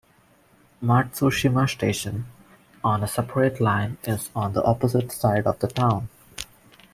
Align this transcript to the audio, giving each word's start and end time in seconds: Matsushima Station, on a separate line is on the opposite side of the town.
Matsushima 0.81 1.69
Station, 1.69 2.25
on 2.83 3.03
a 3.03 3.07
separate 3.07 3.61
line 3.61 3.99
is 4.03 4.31
on 4.35 4.53
the 4.53 4.63
opposite 4.63 5.11
side 5.11 5.45
of 5.45 5.59
the 5.59 5.67
town. 5.67 6.09